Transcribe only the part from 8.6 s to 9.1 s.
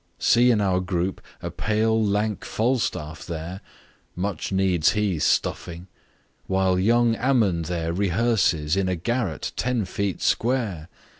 in a